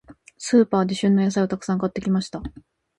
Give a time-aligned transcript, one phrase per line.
[0.39, 2.41] スーパーで、旬の野菜をたくさん買ってきました。